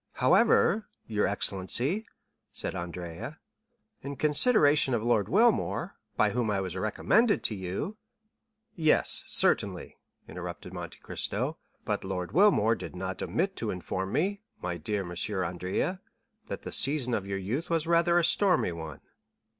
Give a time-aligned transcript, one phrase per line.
[0.13, 2.07] "However, your excellency,"
[2.51, 3.37] said Andrea,
[4.01, 7.97] "in consideration of Lord Wilmore, by whom I was recommended to you——"
[8.73, 14.75] "Yes, certainly," interrupted Monte Cristo; "but Lord Wilmore did not omit to inform me, my
[14.75, 15.13] dear M.
[15.45, 16.01] Andrea,
[16.47, 19.01] that the season of your youth was rather a stormy one.